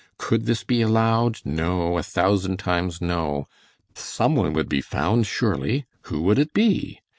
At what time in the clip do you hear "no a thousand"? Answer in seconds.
1.45-2.57